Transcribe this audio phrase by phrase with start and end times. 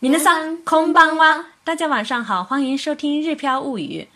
[0.00, 4.06] 鸣人桑，空邦蛙，大家晚上好，欢迎收听《日飘物语》。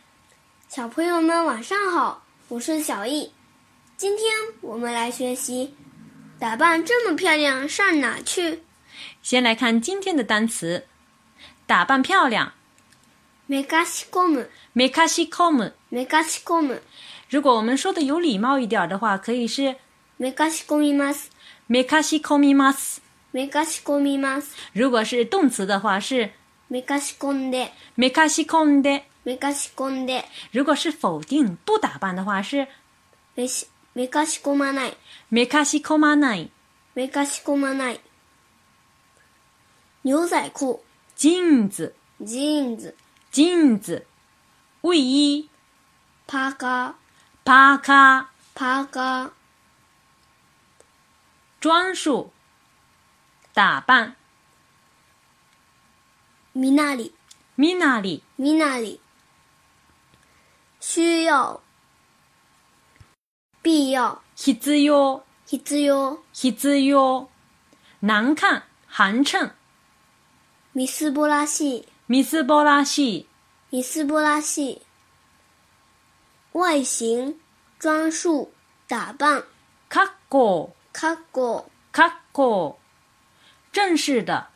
[0.72, 3.32] 小朋友们晚上好，我是小易，
[3.96, 4.26] 今天
[4.60, 5.74] 我们来学习。
[6.38, 8.62] 打扮这么漂亮，上哪去？
[9.24, 10.87] 先来看今天的单词。
[11.66, 12.53] 打扮漂亮。
[13.51, 14.46] めかしこむ。
[14.77, 15.73] めかしこむ。
[15.91, 16.79] めかしこむ。
[17.29, 19.75] 如果我们说的有礼貌一点的话，可以是。
[20.21, 21.30] めかしこみます。
[21.69, 23.03] めかしこみます。
[24.75, 26.31] 如果是动词的话是。
[26.71, 27.73] メカシ込んで。
[27.96, 29.04] メカシ込んで。
[29.25, 30.25] メカシ込んで。
[30.53, 32.69] 如果是否定不打扮的话是。
[33.37, 34.97] メシメカシコマない。
[35.31, 36.50] メカシコマない。
[36.95, 38.00] メカシコマない。
[40.05, 40.83] 牛仔裤。
[41.17, 41.95] ジーンズ。
[42.20, 42.95] ジーンズ。
[43.31, 44.06] ジーンズ。
[44.83, 45.48] 卫衣。
[46.27, 46.97] パカ。
[47.45, 48.31] パカ。
[48.55, 49.33] パカ。
[51.62, 52.31] 装束。
[53.55, 54.16] 打扮。
[56.55, 57.14] みなり、
[57.58, 58.98] みなり、みなり。
[60.81, 61.61] 需要、
[63.62, 67.28] 必要、必要、必要、必要。
[68.03, 69.50] 難看、寒碜。
[70.75, 73.27] みすぼらしい、みすぼらしい、
[73.70, 74.83] みすぼらしい。
[76.55, 77.37] 外形、
[77.78, 78.50] 装束、
[78.89, 79.44] 打扮。
[79.91, 82.78] かっこ、かっこ、かっこ。
[83.73, 84.48] 正式的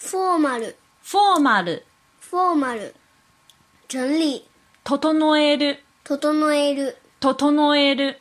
[0.00, 0.74] ，formal
[1.06, 1.80] formal
[2.20, 2.90] formal
[3.86, 4.48] 整理
[4.82, 8.16] 整える整える整える。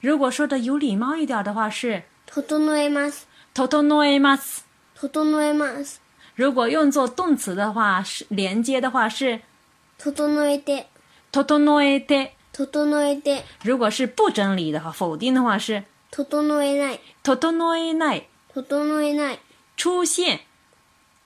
[0.00, 2.42] 如果说的有礼貌一点的话是整
[2.76, 4.64] えます整えます
[4.98, 6.00] 整えます。
[6.34, 9.42] 如果用作动词的话，是连接的话是
[9.98, 10.84] 整えて
[11.30, 11.44] 整
[11.84, 12.64] えて整
[13.06, 13.42] えて。
[13.62, 16.24] 如果是不整理的话，否定的话是整
[16.64, 19.38] えない整えない整えない。
[19.76, 20.40] 出现，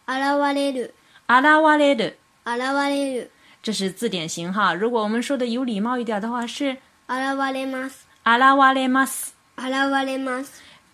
[0.07, 0.93] あらわれる、
[1.29, 3.29] あらわれる、あらわれる，
[3.63, 4.75] 这是字典型哈。
[4.75, 10.49] 如果我们说的有礼貌一点的话是、あらわれます、あらわれます、あらわれます。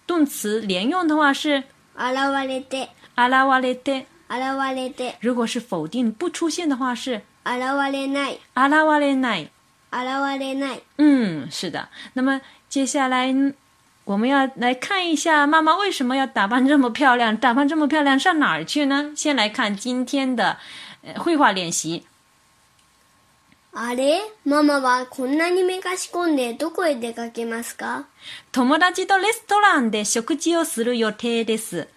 [0.06, 1.64] 动词连用的话是、
[1.96, 5.14] あらわれて、あらわれて、あらわれて。
[5.22, 9.50] 如果是否定不出现的话是、あらわれない、あらわれない、
[9.90, 10.80] あらわれない。
[10.98, 11.88] 嗯，是的。
[12.12, 12.38] 那么
[12.68, 13.32] 接下来。
[14.06, 17.36] 我们要来看一下妈妈为什么要打扮这么漂亮？
[17.36, 19.10] 打扮这么漂亮上哪儿去呢？
[19.16, 20.58] 先来看今天的
[21.16, 22.04] 绘画练习。
[23.72, 28.06] あれママはこんなにめかし込んでどこへ出かけますか
[28.52, 31.88] 友達とレストランで食事をする予定です。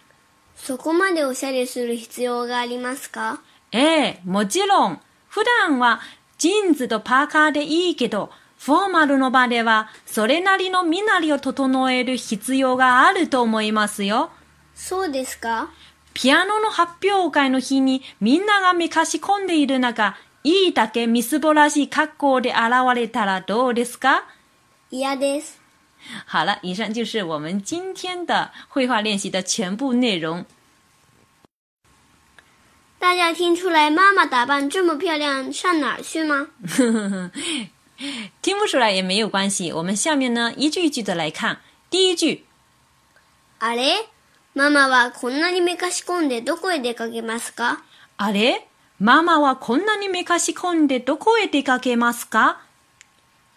[0.56, 3.42] そこまでおしゃれする必要がありますか
[3.72, 5.00] ええ、もちろん。
[5.28, 6.02] 普段は
[6.40, 14.32] ジーンズとパーカーでいいけど、フォーマルの場では、それなりの身なりを整える必要があると思いますよ。
[14.76, 15.70] そうですか
[16.14, 22.58] ピアノの発表会の日にみんながめかし込んでいる中、いいだけみすぼらしい格好で現
[22.96, 24.26] れたらどうですか
[24.92, 25.62] 嫌です。
[26.30, 30.46] 好了，以上就是我们今天的绘画练习的全部内容。
[33.00, 36.48] 大家听出来妈妈打扮这么漂亮上哪儿去吗？
[38.42, 41.60] 听不出来也没有关系，我们下面呢一句一句的来看。
[41.90, 42.46] 第一句，
[43.60, 44.08] あれ、
[44.56, 47.84] ママはこんなにめかし込んでどこへ出かけますか？
[48.18, 48.66] あれ、
[49.00, 52.62] ママはこんなにめかし込んでどこへ出かけますか？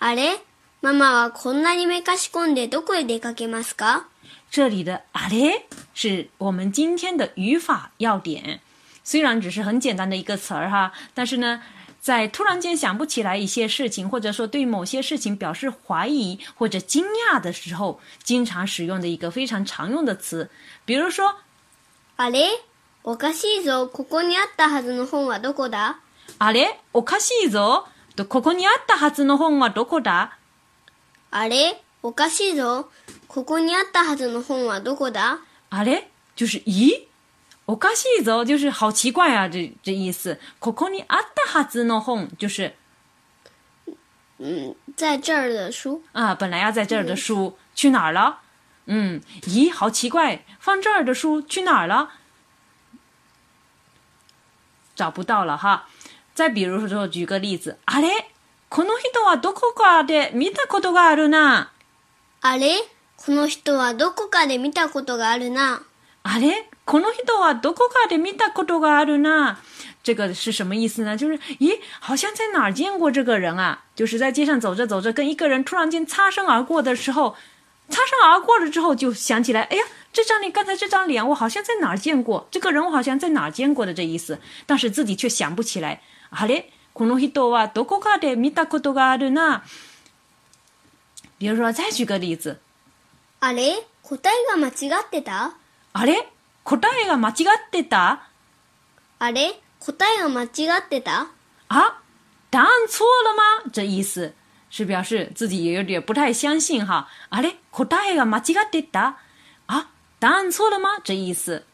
[0.01, 0.41] あれ、
[0.81, 4.09] ママはこんなにめかし込んでどこへ出かけますか？
[4.51, 8.61] 这里的あれ是我们今天的语法要点，
[9.05, 11.63] 虽然只是很简单的一个词儿哈，但是呢。
[12.03, 20.51] 在突然间想不起来一些事情，或者说对某些事情表示怀疑或者惊讶的时候，经常使用的一个非常常用的词，
[20.85, 21.33] 比如说，
[22.17, 22.49] あれ
[23.05, 23.89] おかしいぞ。
[23.89, 26.01] ここにあったはずの本はどこだ？
[26.41, 27.85] あれおかしいぞ。
[28.17, 30.31] とここにあったはずの本はどこだ？
[31.31, 32.87] あれおかしいぞ。
[33.29, 35.39] ここにあったはずの本はどこだ？
[35.71, 37.07] あれ就是咦。
[37.67, 39.47] 我かし一走，就是好奇怪啊！
[39.49, 42.75] 这这意思，可可你阿达哈子弄哄，就是，
[44.39, 48.41] 嗯，在这儿的书啊，本来要在这儿的书去哪儿了？
[48.87, 52.11] 嗯，咦，好奇怪，放这儿的书去哪儿了？
[54.97, 55.89] 找不到了哈。
[56.35, 58.09] 再比如说，举个例子，阿里，
[58.69, 61.67] この人はどこかで見たことがあるな。
[62.41, 62.75] 阿里，
[63.17, 65.83] この人はどこかで見たことがあるな。
[66.23, 69.59] 啊嘞，可能很多啊，多尴尬的，没打过多个阿都呢。
[70.03, 71.17] 这个是什么意思呢？
[71.17, 73.85] 就是，咦，好像在哪儿见过这个人啊？
[73.95, 77.37] 就是在街上走着走着，跟一个人突然间擦身而过的时候，
[77.89, 86.03] 擦身而过了之后，就想起来，哎呀，这张脸刚才这张脸，我好像在哪儿见过，这个人我好像在哪儿见过的这意思，但是自己却想不起来。
[86.31, 89.63] 啊嘞，可能很多啊，多尴尬的，没打过多个阿都呢。
[91.39, 92.61] 比如说，再举个例子。
[93.41, 93.85] 啊嘞，
[94.23, 95.62] 答えが間違ってた。
[95.95, 96.29] あれ
[96.65, 98.29] 答えが間違ってた
[99.19, 99.51] あれ
[99.81, 100.47] 答えが間違
[100.81, 101.29] ってた
[101.69, 101.99] ダ
[102.51, 103.35] 答案错了
[103.65, 103.71] 吗？
[103.73, 104.35] 这意思
[104.71, 107.09] 是表示自己也有点不太相信哈。
[107.31, 109.19] あれ答えが間違ってた
[109.67, 109.91] あ
[110.21, 111.01] 答案错了吗？
[111.03, 111.65] 这意思。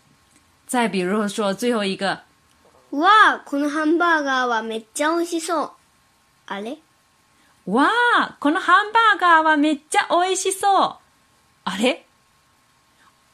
[0.69, 2.23] 再比如说最后一个，
[2.93, 3.09] わ
[3.41, 5.71] あ、このハンバーガーはめっちゃ美味しそう。
[6.47, 6.79] あれ
[7.67, 7.89] わ
[8.21, 10.97] あ、このハンバーガーはめっちゃ美味しそう。
[11.65, 12.07] あれ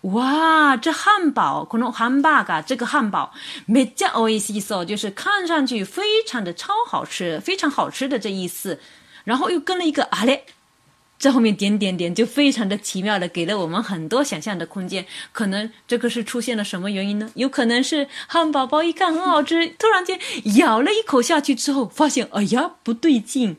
[0.04, 3.32] 哇，这汉堡，可能 hamburger 这个汉堡
[3.66, 8.78] m e j ゃ美味しい哦，就是看上去非常的超好吃，非常好吃的这意思。
[9.24, 10.44] 然后又跟了一个阿嘞，
[11.18, 15.06] 在后面点点点，就非常的奇妙的给了我们很多想象的空间。
[15.32, 17.30] 可能这个是出现了什么原因呢？
[17.36, 20.20] 有可能是汉堡包一看很好吃，突然间
[20.58, 23.56] 咬了一口下去之后，发现哎呀不对劲。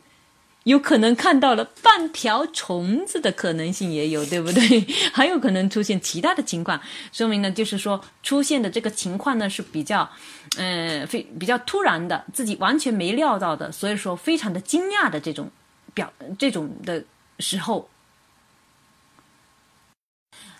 [0.65, 4.81] 有可能看到了半条虫子的可能性也有，对不对？
[5.13, 6.81] 还有可能出现其他的情况，
[7.11, 10.09] 说明呢，就是说出现的这个情况呢是比较，
[10.57, 15.51] 嗯，非比较突然的，自己完全没料到的，所以说非常的惊讶的这种
[15.93, 17.03] 表，这种的
[17.37, 17.87] 时候。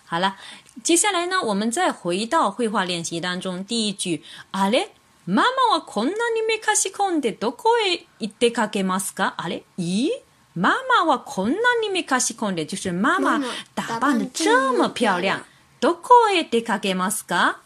[0.08, 0.36] 好了，
[0.84, 4.88] 接下来呢，我们再回到绘画练习当中，第一句，阿列。
[5.26, 10.10] ママはこんなにめかしこんでどこへ行ってかけますかあれ咦
[10.54, 10.70] マ
[11.04, 13.38] マはこんなにめかしこんで、就是ママ
[13.74, 15.38] 打扮的这么漂亮。
[15.80, 17.60] どこへ出かけますか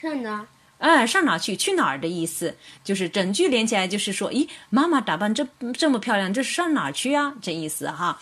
[0.00, 0.46] 上哪
[0.78, 1.56] 哎、上哪去？
[1.56, 2.54] 去哪儿的意思，
[2.84, 7.34] 就是整句连起来就是说，咦，ママ打扮这这么漂亮，这是上哪去啊？
[7.42, 8.20] 这意思哈。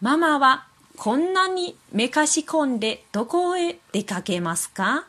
[0.00, 0.64] ママは
[0.96, 5.04] こんなにめかしこんでどこへ出かけますか？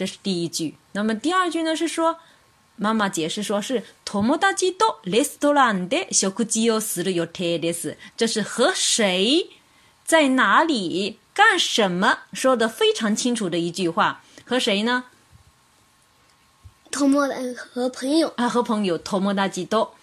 [0.00, 1.76] 这是第一句，那么第二句呢？
[1.76, 2.16] 是说
[2.76, 7.98] 妈妈解释说是托莫达基多レストランで小クジオ死ぬよテレス。
[8.16, 9.50] 这是和谁
[10.02, 12.20] 在哪里干什么？
[12.32, 14.22] 说的非常清楚的一句话。
[14.46, 15.04] 和谁呢？
[16.90, 17.28] 托莫
[17.70, 19.94] 和朋友啊，和朋友托莫达基多，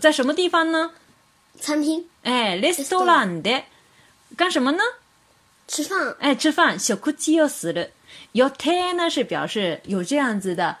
[0.00, 0.92] 在什么地方呢？
[1.60, 2.06] 餐厅。
[2.22, 3.64] 哎，レストランで
[4.38, 4.78] 干什么呢？
[5.68, 6.16] 吃饭。
[6.20, 6.78] 哎，吃饭。
[6.78, 7.88] 小クジオ死了。
[8.32, 10.76] 有 “tei” 呢，是表示有这样子的，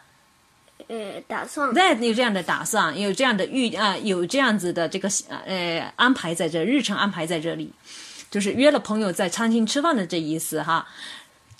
[0.88, 1.70] 呃，打算。
[1.70, 5.08] That 有这样的打算，有这样的预啊，有这样子的这个
[5.46, 7.72] 呃安排，在这日程安排在这里，
[8.30, 10.86] 就是约了朋友在餐厅吃饭的这意思哈。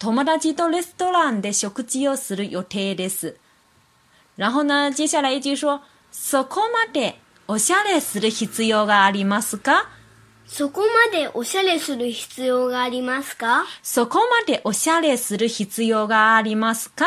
[0.00, 3.36] トマダキドレストランで食事をする予定です。
[4.36, 5.82] 然后呢，接下来一句说：
[6.12, 7.14] そこまで
[7.46, 9.86] おしゃれする必要がありますか？
[10.46, 13.64] そこまでおしゃれする必要がありますか？
[13.82, 17.06] そこまでおしゃれする必要がありますか？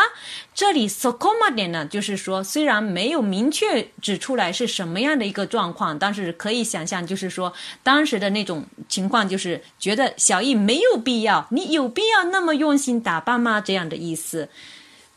[0.56, 7.54] 这里“そこまで”呢，就是说，虽然没有明确指出来是什么样的一个状况，但是可以想象，就是说
[7.84, 13.62] 当时的那种情况，就是觉得小易没有必要，你有必要那么用心打扮吗？
[13.62, 14.50] 这样的意思。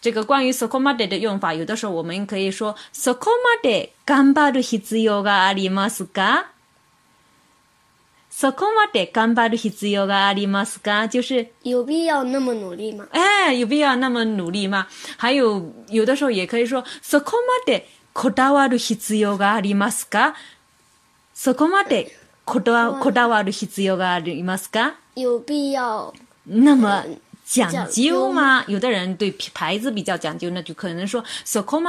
[0.03, 6.51] 这个关于“そこまで”的用法，有的时候我们可以说“そこまで頑張る必要がありますか”。
[8.41, 13.07] そこまで頑張る必要がありますか就是有要那么努力吗？
[13.13, 14.87] 哎，有必要那么努力吗？
[15.19, 15.61] 还有
[15.91, 20.35] 有的时候也可以说そこまでこだわる必要がありますか？
[21.35, 22.13] そこまで
[22.47, 24.95] こだこだわる必要がありますか？
[25.17, 26.11] 有必要
[26.47, 27.05] 那么。
[27.53, 31.21] 讲究嘛，有的人对牌子比较讲究，那就可能说。
[31.45, 31.81] 是不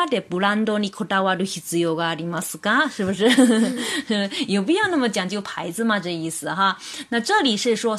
[3.14, 3.30] 是
[4.48, 6.00] 有必要那么讲究牌子吗？
[6.00, 6.78] 这意思哈。
[7.10, 7.92] 那这里是说。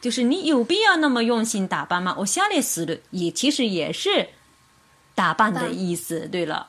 [0.00, 2.14] 就是你有必要那么用心打扮吗？
[2.16, 4.28] 我下列是的，也其实也是
[5.14, 6.68] 打扮的意思，对了。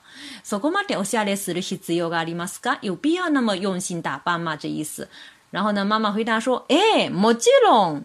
[2.81, 4.55] 有必要那么用心打扮吗？
[4.57, 5.07] 这意思。
[5.51, 5.85] 然后呢？
[5.85, 8.01] 妈妈回答说：“哎，莫吉ろ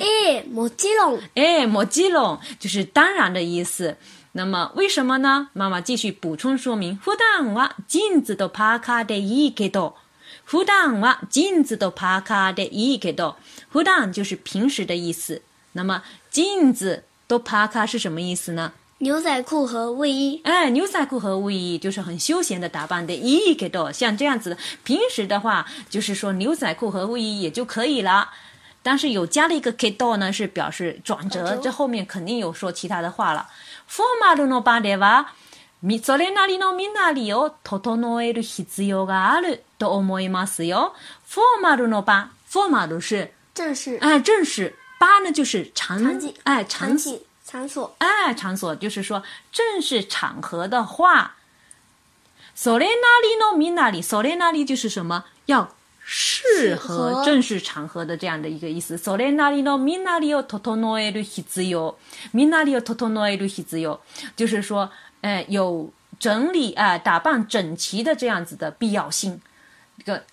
[0.00, 3.96] 哎，莫吉ろ哎，莫吉ろ就是当然的意思。
[4.32, 5.48] 那么为什么呢？
[5.54, 9.94] 妈妈继续补充说明：フダンは静子のパカでいいけど，
[10.46, 13.34] フダンは静子のパカでいいけど，
[13.72, 15.42] フダ就是平时的意思。
[15.72, 23.12] 那么静子のパカ是什么意思呢？”牛仔裤和卫衣，哎，牛仔裤和卫衣就是很休闲的打扮的。
[23.14, 28.30] 一个多像这样子，平时的话就是说牛仔裤和卫衣也就可以了。
[28.82, 33.46] 但是有加了一个 do 呢，是表示转折，这后面肯定有说其他的话了。
[33.90, 35.26] フォーマルの場合は、
[36.00, 40.94] それなりの見直りを整える必要があると思いますよ。
[41.28, 44.74] フォーマルのばフォーマル是正式，哎，正式。
[44.98, 47.20] 八呢就是场景，哎，场景。
[47.56, 49.22] 场所哎，场所就是说
[49.52, 51.36] 正式场合的话
[52.54, 58.96] ，soenari no minari，soenari 就是什么要适合正式场合的这样的一个意思。
[58.98, 63.98] soenari no minari o totono e ruhi zyo，minari o totono e ruhi zyo，
[64.36, 64.90] 就是说，
[65.22, 69.40] 哎，有整理啊，打扮整齐的这样子的必要性，
[70.04, 70.24] 个。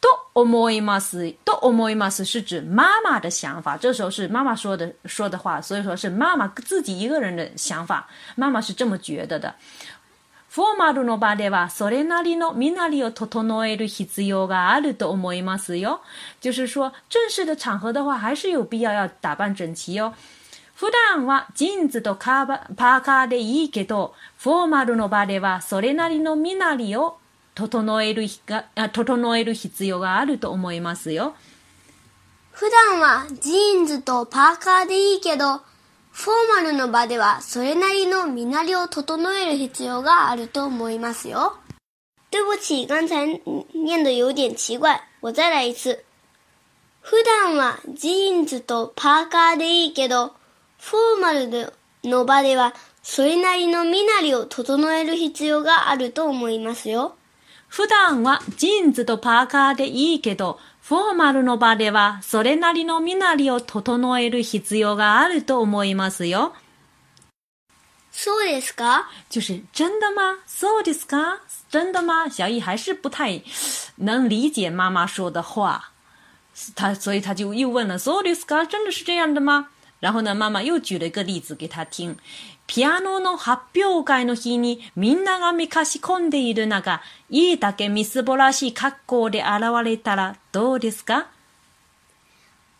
[0.00, 1.32] と思います。
[1.44, 8.08] と思います是指妈妈的想法，这时候是妈妈说的说的话，所以说是妈妈自己一个人的想法。
[8.34, 9.54] 妈妈是这么觉得的。
[10.52, 16.00] フォーマルの場では、それなりの身なりを整える必要があると思いますよ。
[16.40, 20.12] 就是说，正式的场合的话，还是有必要要打扮整齐よ。
[20.76, 27.19] 普段はジーンズとカーパーカーでいいけど、フォーマルの場では、それなりの身なりを
[27.54, 31.34] 整えるが整える必要があると思いますよ。
[32.52, 35.58] 普段はジーンズとパーカーでいいけど、
[36.12, 41.54] フォーマルの場ではそれなりの身なりを整える必要があると思いますよ。
[42.30, 43.40] 对不起，刚才
[43.74, 46.04] 念的有点奇怪，我再来一次。
[47.02, 50.34] 普段はジーンズとパーカーでいいけど、
[50.78, 51.72] フォーマル
[52.04, 57.16] の場ではそれなりの身なりを整える必要があると思いますよ。
[57.70, 66.52] 普段はジーンズとパーカーでいいけど、フォーマルの場ではそれなりの身なりを整える必要があると思いますよ。
[68.10, 73.40] そうですか就是真的吗そうですか真的吗小易还是不太
[73.98, 75.92] 能理解妈妈说的话。
[76.74, 79.68] 他所以他就又问了そうですか真的是这样的吗
[80.00, 82.16] 然后呢，妈妈又举了一个例子给他听，
[82.72, 89.46] ピアノの発表会の日にみんながめかし込んでいる中、いいだけみすぼらしい格好で現
[89.84, 91.26] れたらどうですか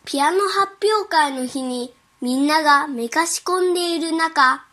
[0.05, 4.65] ピアノ発表会の日にみんながめかし込んでいる中、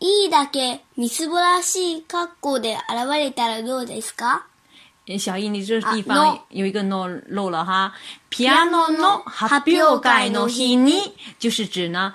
[0.00, 4.46] いいだけみすぼらしい格好で現れたらどうですか
[5.16, 7.94] 小易，你这地方有一个 no 漏了哈。
[8.28, 12.12] ピアノの発表会の日に就是指呢。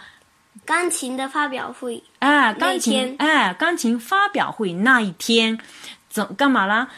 [0.66, 5.58] 钢琴的发表会，哎，钢琴，哎，钢琴发表会那一天，
[6.10, 6.90] 怎干嘛啦？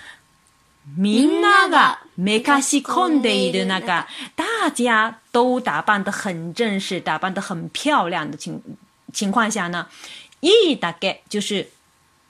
[0.98, 8.62] 明那个梅卡西孔的那个，大家都打扮得很正式，打扮得很漂亮的情
[9.14, 9.88] 情况下呢，
[10.40, 11.70] 一大概就是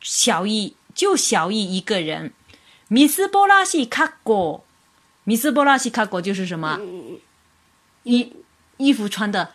[0.02, 2.34] 小一就小一一个人，
[2.90, 4.66] 米斯波拉西卡果，
[5.24, 6.80] 米斯波拉西卡果就是什么？
[8.04, 8.34] 衣
[8.78, 9.54] 衣服穿的。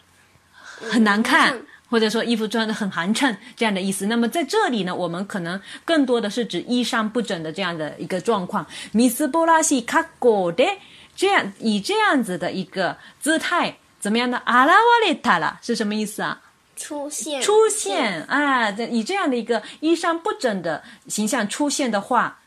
[0.89, 1.57] 很难看，
[1.89, 4.07] 或者说衣服穿的很寒碜，这样的意思。
[4.07, 8.65] 那么在这里呢，我们可能更多的是指衣衫不整的这样的一个状况。
[8.93, 10.07] 米斯波拉西卡 a
[10.53, 10.79] s
[11.17, 14.41] 这样以这样子的一个姿态，怎么样呢？
[14.45, 16.41] 阿拉瓦列塔了是什么意思啊？
[16.77, 22.41] 出现出现啊，以这样的一个衣衫不整的形象出现的话，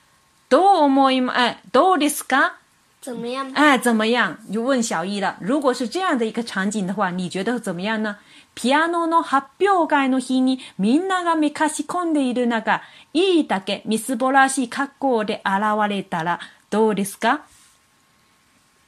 [0.50, 2.51] 多么 i 哎多么 d i
[3.00, 3.50] 怎么样？
[3.56, 4.38] 哎怎么样？
[4.51, 8.17] 就问小易了，如果是这样的一个场景的话，你觉得怎么样呢？
[8.57, 12.81] ピアノの発表会の日にみんながめかし込んでいる中、
[13.13, 16.39] いいだけみすぼらしい格好で現れたら
[16.71, 17.45] どうですか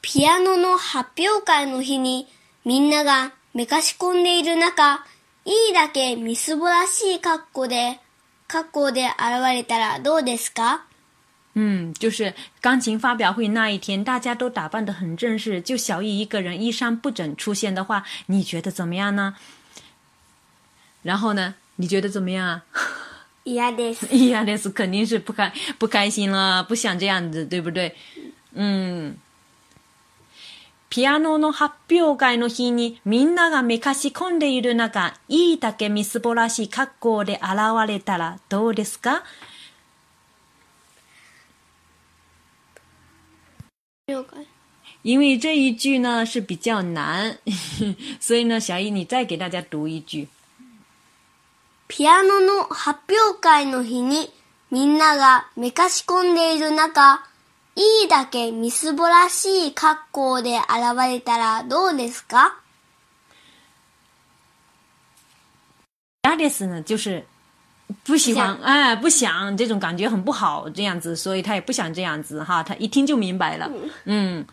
[0.02, 2.28] ピアノの発表会の日に
[2.66, 5.06] みんながめかし込んでいる中、
[5.46, 8.00] いいだけみすぼらしい格好で、
[8.48, 9.10] 格好で現
[9.54, 10.88] れたらどうですか
[11.56, 19.36] 嗯，就是钢琴发表会那一天，大家都打扮得很正式，就小易一个人衣衫不整出现的话，你觉得怎么样呢？
[21.10, 22.62] 然后呢，你觉得怎么样
[23.44, 24.06] 嫌です。
[24.16, 27.96] 嫌です，肯定是不开不开心了，不想这样子，对不对？
[28.54, 29.18] 嗯。
[30.92, 37.54] ピアノの発表会の日にみんながめかし込んでいる中、いいだけみすぼらしい格好で現
[37.88, 39.24] れたらどうですか
[44.08, 44.46] 了解。
[45.04, 47.38] 因为这一句呢是比较难，
[48.20, 50.28] 所以呢，小易你再给大家读一句。
[51.90, 54.32] ピアノの発表会の日に
[54.70, 57.16] みんながめかし込んでいる中、
[57.76, 62.62] いいだけみすぼらしい格好で現れたらどうですか
[66.28, 67.26] 嫌ですね、就是
[68.06, 73.68] 不喜欢，哎，不想这种感觉很不好，这样子，所以他也不想这样子哈，他一听就明白了。
[74.06, 74.46] 嗯，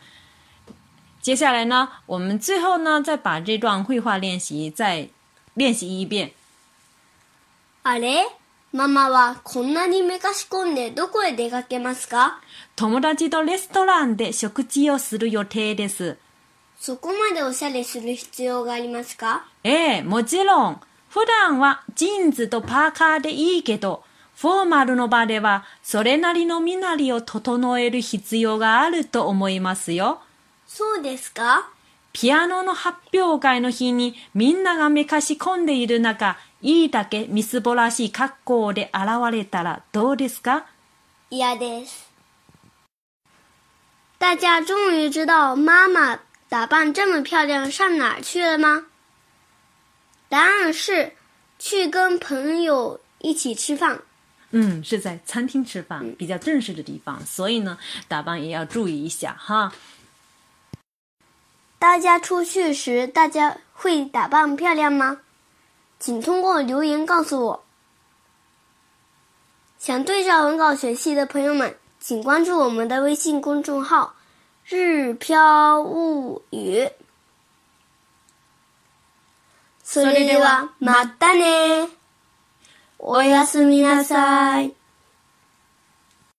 [1.21, 5.11] 接下来呢，我们最后呢，再把这段绘画练习再
[5.55, 6.33] 练习一遍。
[7.88, 8.25] あれ
[8.73, 12.40] ママはこんなにめかし込んでどこへ出かけますか
[12.75, 16.16] 友達とレストランで食事をする予定です。
[16.81, 20.81] そこまでおしゃれする必要がありますかええ、もちろん。
[21.11, 24.02] 普段はジーンズとパーカーでいいけど、
[24.35, 30.19] フォーマルの場ではそれなりの身なりを整える必要があると思いますよ。
[30.66, 31.69] そうですか
[32.18, 40.64] ピアノの発表会の日にみんながめかし込んでいる中、いいだけみすぼらしい格好で現れたらどうですか
[41.28, 42.11] 嫌です。
[44.18, 46.18] 大家终于知道妈妈
[46.49, 48.87] 打扮这么漂亮上哪儿去了吗？
[50.30, 51.12] 答案是
[51.58, 54.00] 去跟朋友一起吃饭。
[54.52, 57.76] 嗯，是在餐厅吃饭，比较正式的地方，所以呢，
[58.08, 59.70] 打扮也要注意一下哈。
[61.78, 65.21] 大家出去时，大家会打扮漂亮吗？
[65.99, 67.62] 请通过留言告诉我。
[69.78, 74.14] 想对照文稿学习的朋友们，请关注我们的微信公众号
[74.66, 76.88] “日飘物语”。
[79.85, 81.90] それではまたね。
[82.99, 84.75] おやすみなさい。